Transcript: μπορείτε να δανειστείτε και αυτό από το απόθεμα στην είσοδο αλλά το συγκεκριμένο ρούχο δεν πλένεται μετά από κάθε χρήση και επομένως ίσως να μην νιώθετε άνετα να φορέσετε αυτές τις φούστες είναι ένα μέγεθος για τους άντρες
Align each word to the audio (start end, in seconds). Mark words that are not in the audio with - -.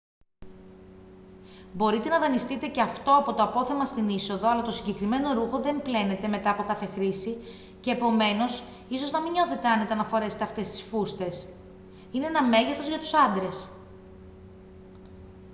μπορείτε 1.73 2.09
να 2.09 2.19
δανειστείτε 2.19 2.67
και 2.67 2.81
αυτό 2.81 3.15
από 3.17 3.33
το 3.33 3.43
απόθεμα 3.43 3.85
στην 3.85 4.09
είσοδο 4.09 4.47
αλλά 4.49 4.61
το 4.61 4.71
συγκεκριμένο 4.71 5.33
ρούχο 5.33 5.59
δεν 5.59 5.81
πλένεται 5.81 6.27
μετά 6.27 6.49
από 6.49 6.63
κάθε 6.63 6.85
χρήση 6.85 7.35
και 7.81 7.91
επομένως 7.91 8.63
ίσως 8.89 9.11
να 9.11 9.19
μην 9.19 9.31
νιώθετε 9.31 9.67
άνετα 9.67 9.95
να 9.95 10.03
φορέσετε 10.03 10.43
αυτές 10.43 10.69
τις 10.69 10.81
φούστες 10.81 11.47
είναι 12.11 12.25
ένα 12.25 12.43
μέγεθος 12.47 12.87
για 12.87 12.97
τους 12.99 13.13
άντρες 13.13 13.69